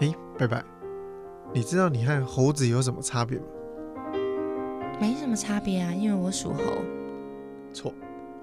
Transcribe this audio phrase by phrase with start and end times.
[0.00, 0.62] 哎，拜拜，
[1.54, 3.44] 你知道你和猴子有什么差别吗？
[5.00, 6.84] 没什么差别啊，因为我属猴。
[7.72, 7.94] 错，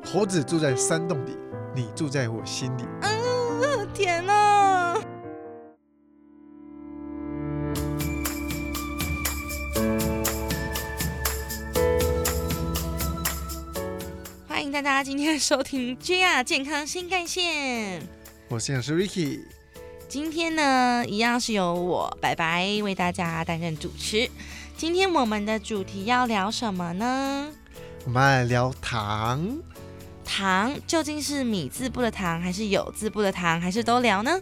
[0.03, 1.37] 猴子住在山洞里，
[1.75, 2.83] 你住在我心里。
[3.01, 4.99] 嗯，甜啊！
[14.47, 18.01] 欢迎大家今天收听 JR 健康新干线。
[18.49, 19.41] 我是是 Ricky。
[20.13, 24.29] 今天呢，一样是由我白白为大家担任主持。
[24.77, 27.49] 今天我们的主题要聊什么呢？
[28.05, 29.57] 我们来聊糖。
[30.23, 34.39] 糖究竟是米字部的糖，还是有字部的糖，还是都聊呢？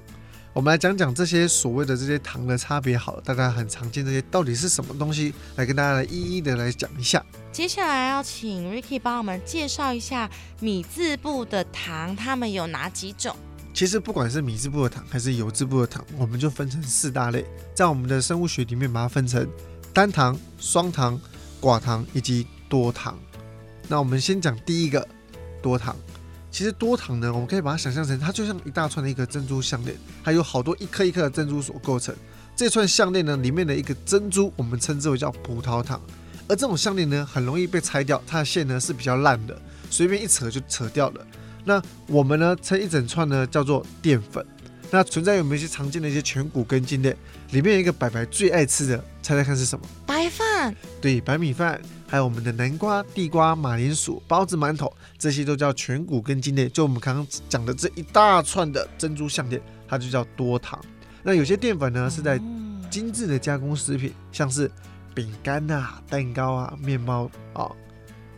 [0.51, 2.97] 我们来讲讲这些所谓的这些糖的差别。
[2.97, 5.33] 好了，大家很常见这些到底是什么东西？
[5.55, 7.25] 来跟大家来一一的来讲一下。
[7.53, 13.33] 接下来要请 Ricky 帮我们介绍一下米字部的糖，它们有哪几种？
[13.73, 19.47] 其实不管是米字部的糖还是油字部的糖，我们就分成四大类，在我们的生物学里面把它分成
[19.93, 21.19] 单糖、双糖、
[21.59, 23.17] 寡糖以及多糖。
[23.87, 25.07] 那我们先讲第一个
[25.61, 25.95] 多糖。
[26.51, 32.13] 其实多糖呢，我们可以把它想象成它就像一大串的一个珍珠项链，它有好多一颗一颗的珍珠所构成。
[32.57, 35.99] 这串项链呢里面的一个珍珠，我们称之为叫葡萄糖。
[36.49, 39.57] 而这种项链呢很容易被拆掉，它的线呢是比较烂的，
[39.89, 41.25] 随便一扯就扯掉了。
[41.63, 44.45] 那我们呢称一整串呢叫做淀粉。
[44.93, 47.15] 那存在有没有一些常见的一些全谷根茎类？
[47.51, 49.85] 里面有一个白白最爱吃的，猜猜看是什么？
[50.05, 50.75] 白饭。
[50.99, 51.81] 对，白米饭。
[52.07, 56.67] 还有我们的南瓜、地瓜、马铃薯、包子、馒头，这些都叫全谷根茎类。
[56.67, 60.77] 就我们刚刚讲的这一大串的珍珠项链，它就叫多糖。
[61.23, 62.37] 那有些淀粉呢是在
[62.89, 64.69] 精致的加工食品，像是
[65.13, 67.71] 饼干啊、蛋糕啊、面包啊。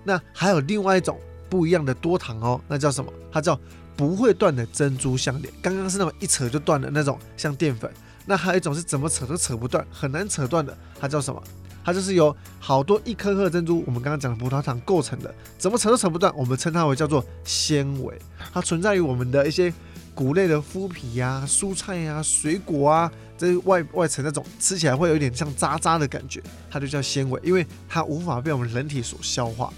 [0.04, 1.20] 那还有另外一种
[1.54, 3.14] 不一样的多糖哦，那叫什么？
[3.32, 3.59] 它叫
[3.96, 5.54] 不会断的珍珠项链。
[5.62, 7.94] 刚刚是那种一扯就断的那种，像淀粉。
[8.26, 11.40] 那还有一种是怎么扯都扯不断，很难扯断的，它叫什么？
[11.86, 18.20] 它就是由好多一颗颗珍珠，我们刚刚讲的葡萄糖构成的，怎么扯都扯不断，我们称它为叫做纤维。
[18.52, 19.72] 它存在于我们的一些
[20.16, 26.41] 谷类的麸皮呀、蔬菜呀、水果啊，这外外层那种吃起来会有点像渣渣的感觉，
[26.72, 29.72] 它就叫纤维，因为它无法被我们人体所消化。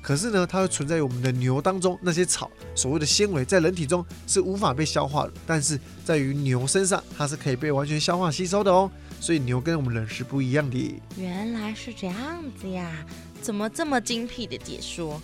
[0.00, 8.90] 可是呢，它会存在于我们的牛当中，那些草所谓的纤维在人体中是无法被消化的，但是在于牛身上，它是可以被完全消化吸收的哦。
[9.20, 11.02] 所以牛跟我们人是不一样的。
[11.16, 13.04] 原来是这样子呀，
[13.42, 15.20] 怎么这么精辟的解说？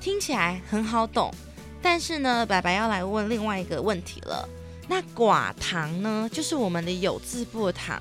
[0.00, 1.34] 听起来很好懂。
[1.82, 4.46] 但是呢，白白要来问另外一个问题了。
[4.86, 8.00] 那寡糖呢，就是我们的有字部的糖。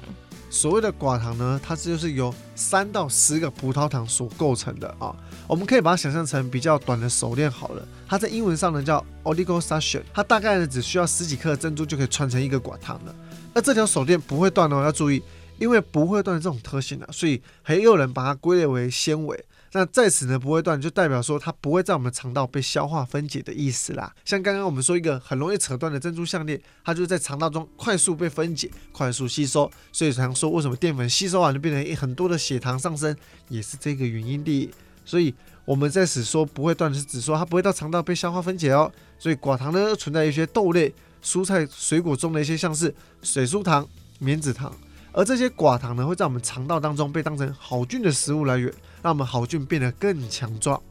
[0.51, 5.15] 所谓的寡糖呢，它就是由三到十个葡萄糖所构成的啊。
[5.47, 7.87] 我们可以把它想象成比较短的手链好了。
[8.07, 13.15] 它在英文上呢叫 oligo s a s h i o n 它大概呢只需要十几颗珍珠就可以串成一个寡糖了。
[13.53, 15.21] 那这条手链不会断哦，要注意，
[15.59, 19.45] 因为不会断的这种特性啊，所以很有人把它归类为纤维。
[19.71, 24.13] 那在此呢，不会断就代表说它不会在我们肠道被消化分解的意思啦。
[24.25, 33.15] 像刚刚我们说一个很容易扯断的珍珠项链，它就是在肠道中快速被分解、快速吸收，所以常说为什么淀粉吸收完就变成很多的血糖上升，
[33.47, 34.71] 也是这个原因的。
[35.05, 35.33] 所以
[35.65, 38.91] 我们在此说不会断是指说它不会到肠道被消化分解哦。
[39.17, 40.93] 所以寡糖呢存在一些豆类。
[41.21, 43.85] 蔬菜、水果中的一些，像是水苏糖、
[44.19, 44.73] 棉子糖，
[45.11, 48.71] 而这些寡糖呢，会在我们肠道当中被当成好菌的食物来源，
[49.01, 50.81] 让我们好菌变得更强壮。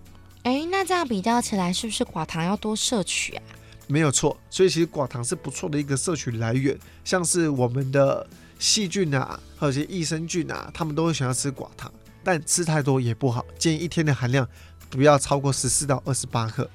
[0.42, 3.42] 哎，那这样比较起来，是不是寡糖要多摄取啊？
[3.86, 8.26] 没有错，所以其实寡糖是不错的一个摄取来源，像是我们的
[8.58, 11.92] 细菌啊，还有一些益生菌啊，他们都会想要吃寡糖，
[12.22, 14.46] 但吃太多也不好，建议一天的含量
[14.90, 16.68] 不要超过十四到二十八克。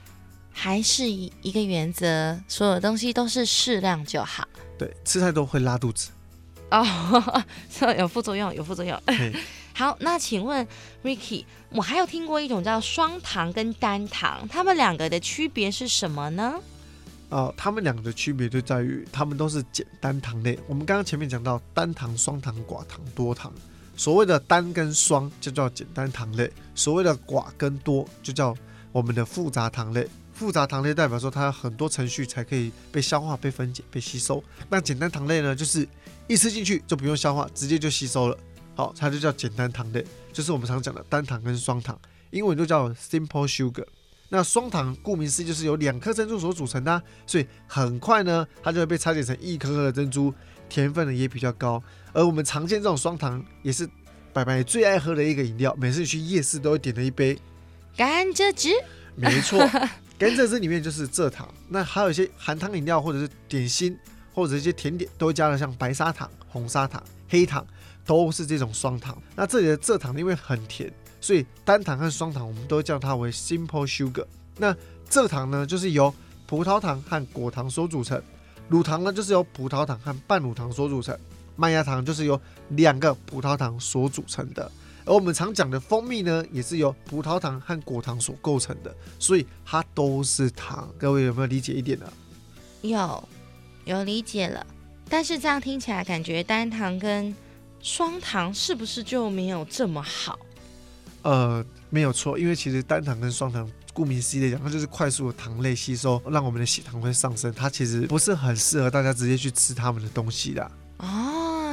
[0.51, 4.47] 还是一一个原则，所有东西都是适量就好。
[4.77, 6.09] 对，吃太多会拉肚子。
[6.73, 7.45] 哦，
[7.97, 8.99] 有副作用，有副作用。
[9.75, 10.67] 好，那请问
[11.03, 16.55] Ricky，我还有听过一种叫双糖跟单糖，它们两个的区别是什么呢？
[17.29, 20.57] 哦，它们两个的区别就在于，它们都是简单糖类。
[20.67, 23.51] 我们刚刚前面讲到单糖、双糖、寡糖、多糖。
[23.95, 28.55] 所谓的单跟双就叫简单糖类，所谓的寡跟多就叫
[28.93, 30.07] 我们的复杂糖类。
[30.33, 34.43] 复杂糖类代表说它很多程序才可以被消化、被分解、被吸收。
[34.69, 35.87] 那简单糖类呢，就是
[36.27, 38.37] 一吃进去就不用消化，直接就吸收了。
[38.75, 41.99] 好，它就叫简单糖类，就是我们常讲的单糖跟双糖，
[42.31, 43.85] 英文就叫 simple sugar。
[44.29, 50.33] 那双糖顾名思义就是由两颗珍珠所组成的，所以很快呢，它就会被拆解成一颗颗的珍珠，
[50.67, 51.81] 甜分呢也比较高。
[52.11, 53.87] 而我们常见这种双糖，也是
[54.33, 57.37] 白白最爱喝的一个饮料，每次去夜市都会点的一杯
[57.95, 58.69] 甘蔗汁。
[59.15, 59.59] 没错。
[60.17, 63.97] 甘蔗汁里面就是蔗糖，那还有一些含糖饮料或者是点心，
[64.33, 67.65] 或者一些甜点都会加了像白砂糖、红砂糖、黑糖，
[68.05, 69.21] 都是这种双糖。
[69.35, 74.25] 那这里的蔗糖因为很甜，所以单糖和双糖我们都叫它为 simple sugar。
[74.57, 74.73] 那
[75.09, 76.13] 蔗糖呢，就是由
[76.45, 78.17] 葡萄糖和果糖所组成；
[78.69, 81.13] 乳糖呢，就是由葡萄糖和半乳糖所组成；
[81.57, 82.39] 麦芽糖就是由
[82.69, 84.71] 两个葡萄糖所组成的。
[85.05, 90.89] 而我们常讲的蜂蜜呢，也是由葡萄糖和果糖所构成的，所以它都是糖。
[90.97, 92.11] 各位有没有理解一点呢？
[92.81, 93.27] 有，
[93.85, 94.65] 有理解了。
[95.09, 97.35] 但是这样听起来，感觉单糖跟
[97.81, 100.39] 双糖是不是就没有这么好？
[101.23, 107.53] 呃，没有错，因为其实单糖跟双糖，顾名思义来讲，它就是快速的糖类吸收，让我们的血糖会上升。
[107.53, 110.71] 它其实不是很适合大家直接去吃它们的东西的。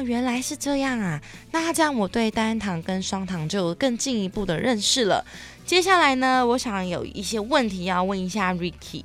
[0.02, 1.20] 原来是这样啊！
[1.52, 5.24] 那这样我对单糖跟双糖就有更进一步的认识了。
[5.64, 9.04] 接下来呢，我想有一些问题要问一下 Ricky，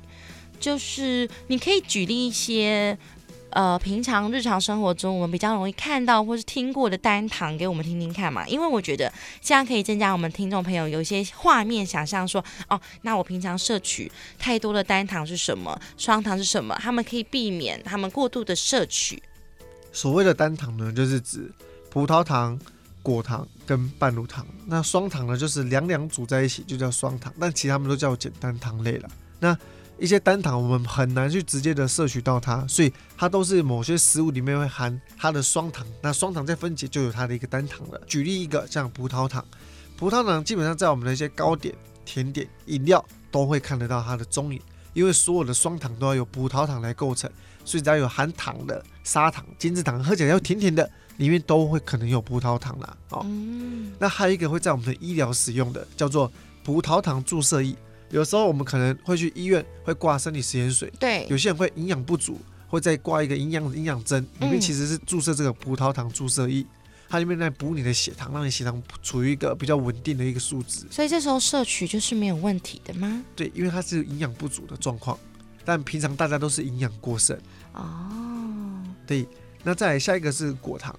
[0.58, 2.98] 就是你可以举例一些
[3.50, 8.46] 呃平常日常生活中我们比较容易看到或是听过的单糖给我们听听看嘛？
[8.48, 19.22] 因为我觉得这样可以增加我们听众朋友有一些画面想象，说哦，那我平常摄取太多的单糖是什么，双糖是什么，他们可以避免他们过度的摄取。
[19.96, 21.50] 所谓的单糖呢，就是指
[21.88, 22.60] 葡萄糖、
[23.02, 24.46] 果糖跟半乳糖。
[24.66, 29.08] 那双糖呢，就是两两组在一起就叫双糖，但其他们都叫简单糖类了。
[29.40, 29.56] 那
[29.98, 35.86] 一些单糖我们很难去直接的摄取到它，所以它都是某些食物里面会含它的双糖。
[36.02, 37.98] 那双糖再分解就有它的一个单糖了。
[38.06, 39.42] 举例一个，像葡萄糖，
[39.96, 44.60] 葡萄糖基本上在我们的一些糕点、甜点、饮料都会看得到它的踪影，
[44.96, 47.30] 因为所有的双糖都要由葡萄糖来构成。
[47.64, 52.96] 所以只要有含糖的砂糖、精制糖，喝起来要甜甜的，里面都会可能有葡萄糖啦。
[53.10, 53.26] 哦，
[53.98, 56.30] 那还有一个会在我们的医疗使用的，叫做
[56.62, 57.74] 葡萄糖注射液。
[58.10, 66.64] 有时候我们可能会去医院会挂生理食盐水，对，有些人会营养不足，会再挂一个营养营养针，里面其实是注射这个葡萄糖注射液，
[67.08, 70.84] 它里面在补你的血糖，让你血糖处于一个比较稳定的一个数值。
[70.90, 73.22] 所以这时候摄取就是没有问题的吗？
[73.36, 75.16] 对，因为它是营养不足的状况，
[75.64, 77.38] 但平常大家都是营养过剩。
[77.74, 79.26] 哦，对，
[79.62, 80.98] 那再来下一个是果糖，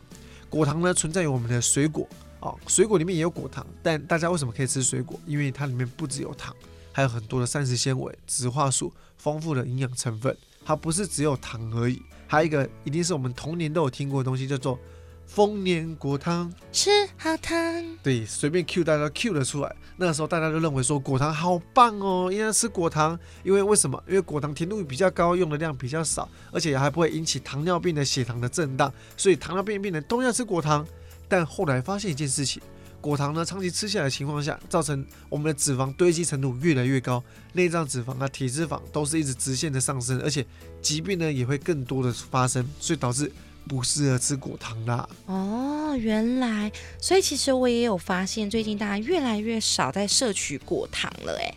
[0.49, 2.07] 果糖呢存在于我们的水果
[2.39, 5.19] 哦，水果里面也有果糖，但大家为什么可以吃水果？
[5.25, 6.55] 因为它里面不只有糖，
[6.93, 14.79] 还有很多的膳食纤维、植化素，丰富的营养成分，它不是只有糖而已，还有一个一定是我们童年都有听过的东西，叫做。
[15.27, 17.55] 丰年果糖吃好糖，
[18.01, 19.75] 对，随便 Q 大家 Q 了出来。
[19.97, 24.01] 那个时候大家都认为说果糖好棒哦，应该吃果糖，因为为什么？
[24.07, 30.87] 因为果糖甜度比较高，用的量比较少，而且还不会引起糖尿病的血糖的震荡，所以糖尿病病人都要吃果糖。
[31.27, 32.61] 但后来发现一件事情，
[33.01, 37.21] 果糖呢长期吃下来的情况下，造成我们的脂肪堆积程度越来越高，
[37.53, 40.45] 内脏脂肪啊、体脂肪都是一直直线的上升，而且
[40.81, 43.31] 疾病呢也会更多的发生，所以导致。
[43.67, 45.07] 不适合吃果糖啦。
[45.25, 51.53] 哦，原来，所以其实我也有发现，最近大家越来越少在摄取果糖了，哎，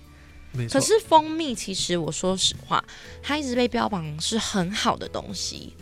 [0.52, 0.80] 没错。
[0.80, 2.84] 可是蜂蜜，其实我说实话，
[3.22, 5.72] 它一直被标榜是很好的东西，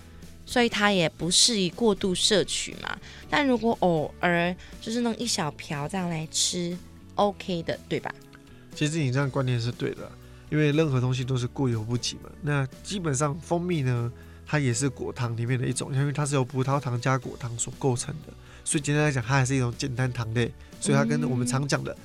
[0.45, 2.99] 所以它也不适宜过度摄取嘛。
[3.31, 6.77] 但如果偶尔就是弄一小瓢这样来吃
[7.15, 8.15] ，OK 的，对吧？
[8.75, 10.11] 其实你这样观念是对的，
[10.51, 12.31] 因为任何东西都是过犹不及嘛。
[12.43, 14.13] 那基本上蜂蜜呢？
[14.51, 18.33] 它也是果糖里面的一种，因为它是由葡萄糖加果糖所构成的，
[18.65, 20.51] 所以简单来讲，它还是一种简单糖类。
[20.81, 21.97] 所以它跟我们常讲的，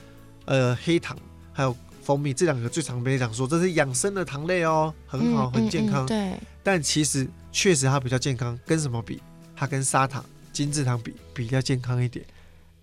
[0.43, 1.17] 呃，黑糖
[1.53, 6.05] 还有蜂蜜这两个最常被讲说这是养生的糖类哦，很好，很健康。
[6.05, 6.33] 对。
[6.61, 9.21] 但其实确实它比较健康，跟什么比？
[9.55, 12.25] 它跟砂糖、精制糖比比较健康一点。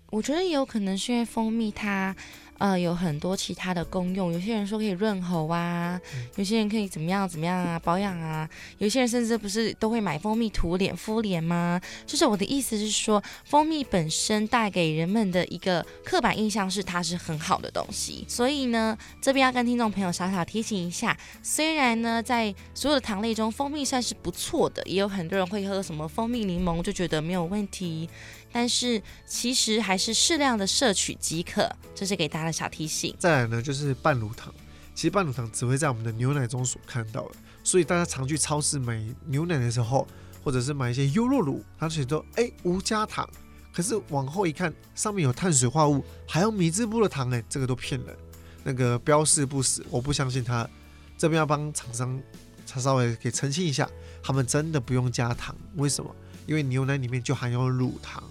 [0.09, 2.15] 我觉得也有可能是因为蜂蜜它。
[2.61, 4.31] 呃，有很多其他的功用。
[4.31, 5.99] 有些人说可以润喉啊，
[6.35, 8.47] 有些人可以怎么样怎么样啊，保养啊。
[8.77, 11.81] 有些人甚至不是都会买蜂蜜涂脸敷脸吗？
[12.05, 18.23] 就是我的意思是说，蜂蜜本身带给人们的一个刻板印象是它是很好的东西。
[18.27, 28.07] 所以呢，这边要跟听众朋友小小提醒一下，虽然呢，在所有的糖类中，蜂蜜算是不错的，也有很多人会喝什么蜂蜜柠檬就觉得没有问题。
[28.53, 33.15] 但是其实还是适量的摄取即可，这是给大家小提醒。
[33.19, 34.53] 再来呢，就是半乳糖。
[34.93, 40.05] 其实半乳糖只会在我们的牛奶中所看到的，所以大家常去超市买牛奶的时候，
[40.43, 43.27] 或者是买一些优酪乳，它写说哎无加糖，
[43.73, 48.15] 可是往后一看，上面有碳水化合物，还有米字部的糖，哎，这个都骗人，
[48.63, 50.69] 那个标示不实，我不相信它。
[51.17, 52.21] 这边要帮厂商，
[52.67, 53.89] 他稍微给澄清一下，
[54.21, 56.13] 他们真的不用加糖，为什么？
[56.47, 58.21] 因为牛奶里面就含有乳糖。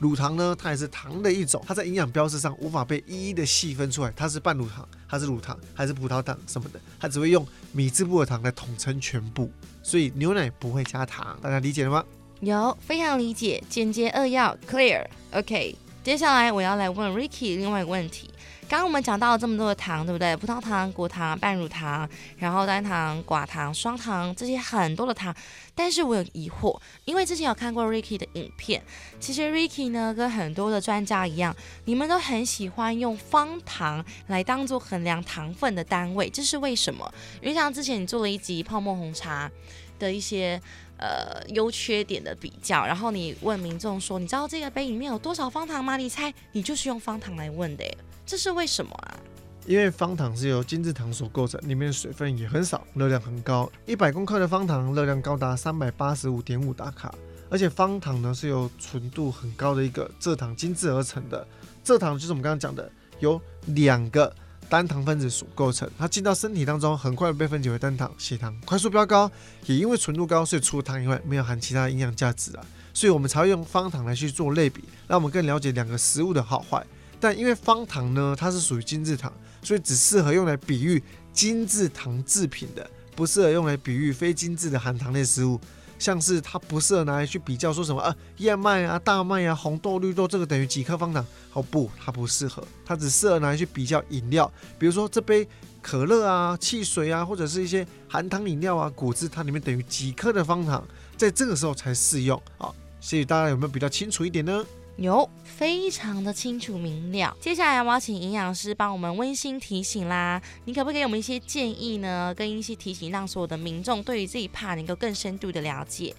[0.00, 9.52] 乳糖呢，它也是糖的一种，它在营养标识上无法被一一的细分出来，它是半乳糖，它是乳糖，还是葡萄糖什么的，它只会用米字部的糖来统称全部。
[9.82, 12.02] 所以牛奶不会加糖，大家理解了吗？
[12.40, 15.04] 有，非常理解，简洁扼要，clear。
[15.32, 18.30] OK，接下来我要来问 Ricky 另外一个问题。
[18.70, 20.36] 刚刚我们讲到了这么多的糖，对不对？
[20.36, 22.08] 葡萄糖、果糖、半乳糖，
[22.38, 25.34] 然后单糖、寡糖、双糖，这些很多的糖。
[25.74, 28.80] 但是我有疑惑，因为之前有看过 Ricky 的影片，
[29.18, 31.52] 其实 Ricky 呢跟很多的专家一样，
[31.86, 37.12] 你们都很喜欢用方糖来当做衡量糖分的单位，这是为什么？
[37.42, 39.50] 因为像之前你做了一集泡沫红茶
[39.98, 40.62] 的一些
[41.00, 45.96] 呃优缺点的比较，然后你问民众说，你知道这个杯里面有多少方糖吗？
[45.96, 47.84] 你猜，你就是用方糖来问的。
[48.24, 49.18] 这是为什么啊？
[49.66, 53.70] 因为方糖是由精制糖所构成，里面的水分也很少，热量很高。
[53.86, 57.14] 一百公克的方糖热量高达三百八十五点五大卡，
[57.50, 61.46] 而且方糖呢是由纯度很高的一个蔗糖精制而成的。
[61.84, 62.90] 蔗糖就是我们刚刚讲的，
[63.20, 64.34] 由两个
[64.70, 69.28] 单糖分子所构成，它进到身体当中，很快被分解为单糖，血糖快速飙高。
[69.66, 76.86] 也因为纯度高，所以除了糖以外，没有含其他营养价值啊，所以我们才会用方糖来去做类比，让我们更了解两个食物的好坏。
[77.18, 85.60] 但因为方糖呢，它是属于精制糖，所以只适合用来比喻精制糖制品的，不适合用来比喻非精制的含糖类食物。
[86.00, 91.24] 像是它不适合拿来去比较，说什么呃燕麦啊、大麦啊、红豆、绿豆，这个等于几克方糖？
[91.52, 95.46] 哦不，它不适合，它只适合拿来去比较饮料，比如说这杯
[95.82, 100.82] 可乐啊、汽水啊，或者是一些含糖饮料啊、果汁，它里面等于几克的方糖，
[101.16, 102.72] 在这个时候才适用啊。
[103.00, 104.64] 所以大家有没有比较清楚一点呢？
[105.00, 107.34] 有，非常的清楚明了。
[107.40, 112.34] 接下来我要请营养师帮我们温馨提醒啦，你可不可以给我们一些建议呢？
[112.34, 116.14] 跟一些提醒，让所有的民众对于这一趴能够更深度的了解。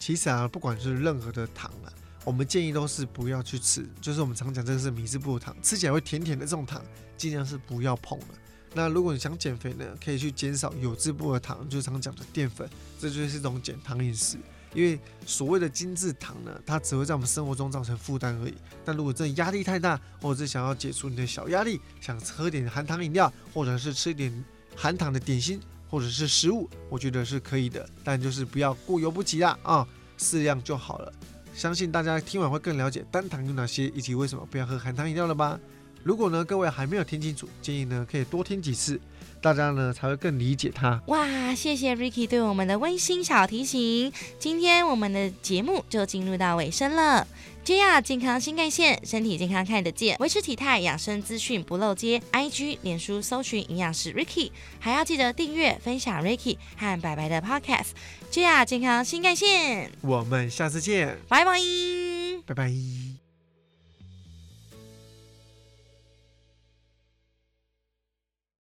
[0.00, 1.92] 其实啊，不管是任何的糖啊，
[2.24, 3.88] 我们建议都是不要去吃。
[4.00, 6.82] 就是我们常讲这个是米字部的糖，吃起来会甜甜的这种糖，
[7.16, 8.26] 尽量是不要碰的。
[8.74, 14.36] 那如果你想减肥呢，可以去减少有字部的糖，就是常讲的淀粉，这就是一种减糖饮食。
[14.72, 18.54] 因为所谓的精制糖呢，它只会在我们生活中造成负担而已。
[18.84, 24.44] 但如果真的压力太大，或者是想要解除你的小压力，想喝点含糖饮料，或者是吃一点
[24.76, 27.88] 含糖的点心，或者是食物，我觉得是可以的。
[28.04, 29.86] 但就是不要过犹不及啦啊，
[30.18, 31.12] 适量就好了。
[31.54, 35.58] 相信大家听完会更了解单糖有哪些，以及为什么不要喝含糖饮料了吧？
[36.02, 39.00] 如果呢各位还没有听清楚，建议呢可以多听几次。
[39.42, 41.00] 大家呢才会更理解它。
[41.06, 44.12] 哇，谢谢 Ricky 对我们的温馨小提醒。
[44.38, 47.26] 今天我们的节目就进入到尾声了。
[47.64, 52.20] JR 健康新干线，身体健康看得见，维持体态养生资讯不漏接。
[52.32, 57.92] IG 脸书搜寻营养师 Ricky，还要记得订阅分享 Ricky 和白白的 Podcast。
[58.30, 61.52] JR 健康新干线，我们下次见，拜拜，
[62.44, 63.09] 拜拜。